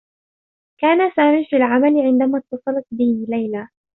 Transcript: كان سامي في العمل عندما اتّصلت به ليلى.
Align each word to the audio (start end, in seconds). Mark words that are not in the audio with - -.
كان 0.79 1.11
سامي 1.15 1.45
في 1.49 1.55
العمل 1.55 2.01
عندما 2.01 2.37
اتّصلت 2.37 2.85
به 2.91 3.25
ليلى. 3.27 3.67